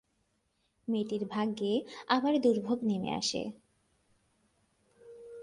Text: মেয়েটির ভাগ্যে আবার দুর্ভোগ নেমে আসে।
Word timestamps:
মেয়েটির 0.87 1.23
ভাগ্যে 1.25 1.73
আবার 2.07 2.33
দুর্ভোগ 2.41 2.79
নেমে 2.83 3.11
আসে। 3.11 3.41